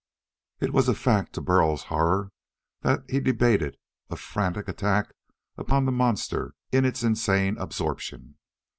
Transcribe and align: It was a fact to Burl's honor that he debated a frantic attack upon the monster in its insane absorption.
It 0.59 0.73
was 0.73 0.89
a 0.89 0.95
fact 0.95 1.33
to 1.33 1.41
Burl's 1.41 1.85
honor 1.91 2.31
that 2.81 3.03
he 3.07 3.19
debated 3.19 3.77
a 4.09 4.15
frantic 4.15 4.67
attack 4.67 5.13
upon 5.59 5.85
the 5.85 5.91
monster 5.91 6.55
in 6.71 6.85
its 6.85 7.03
insane 7.03 7.55
absorption. 7.59 8.37